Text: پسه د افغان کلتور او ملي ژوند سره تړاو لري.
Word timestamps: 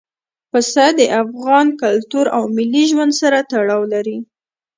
پسه 0.51 0.85
د 0.99 1.01
افغان 1.21 1.67
کلتور 1.81 2.25
او 2.35 2.43
ملي 2.55 2.83
ژوند 2.91 3.13
سره 3.21 3.39
تړاو 3.51 3.81
لري. 3.93 4.17